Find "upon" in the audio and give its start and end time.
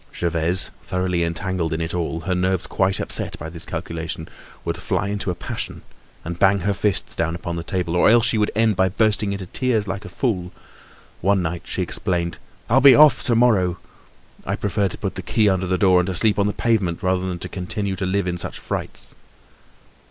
7.35-7.55